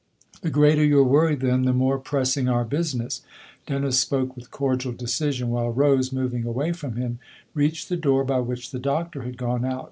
'*" 0.15 0.27
The 0.41 0.49
greater 0.49 0.83
your 0.83 1.03
worry, 1.03 1.35
then, 1.35 1.61
the 1.61 1.73
more 1.73 1.99
press 1.99 2.35
ing 2.35 2.49
our 2.49 2.65
business." 2.65 3.21
Dennis 3.67 3.99
spoke 3.99 4.35
with 4.35 4.49
cordial 4.49 4.93
decision, 4.93 5.49
while 5.51 5.69
Rose, 5.69 6.11
moving 6.11 6.43
away 6.43 6.71
from 6.73 6.95
him, 6.95 7.19
reached 7.53 7.87
the 7.87 7.97
door 7.97 8.23
by 8.23 8.39
which 8.39 8.71
the 8.71 8.79
Doctor 8.79 9.21
had 9.21 9.37
gone 9.37 9.63
out. 9.63 9.79